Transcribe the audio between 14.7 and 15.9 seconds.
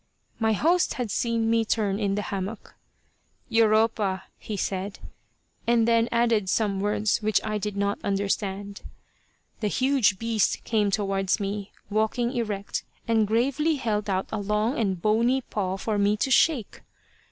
and bony paw